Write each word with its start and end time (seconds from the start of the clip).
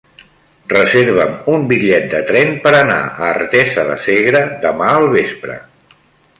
Reserva'm 0.71 1.35
un 1.57 1.67
bitllet 1.73 2.07
de 2.15 2.23
tren 2.31 2.55
per 2.65 2.73
anar 2.79 2.97
a 3.11 3.29
Artesa 3.29 3.87
de 3.93 4.01
Segre 4.09 4.45
demà 4.67 4.93
al 4.97 5.07
vespre. 5.17 5.63